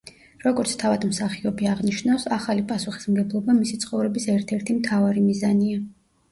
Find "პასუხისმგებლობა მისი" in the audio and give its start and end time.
2.73-3.81